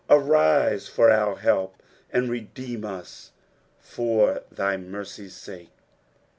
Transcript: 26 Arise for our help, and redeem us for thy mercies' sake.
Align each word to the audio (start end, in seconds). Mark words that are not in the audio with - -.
26 0.07 0.27
Arise 0.31 0.87
for 0.87 1.11
our 1.11 1.35
help, 1.35 1.75
and 2.11 2.27
redeem 2.27 2.83
us 2.83 3.33
for 3.77 4.41
thy 4.51 4.75
mercies' 4.75 5.35
sake. 5.35 5.69